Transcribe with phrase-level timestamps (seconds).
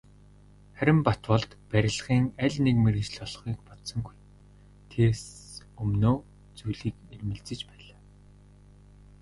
[0.77, 4.15] Харин Батболд барилгын аль нэг мэргэжил олохыг бодсонгүй,
[4.91, 5.21] тэс
[5.81, 6.15] өмнөө
[6.57, 7.99] зүйлийг эрмэлзэж байлаа.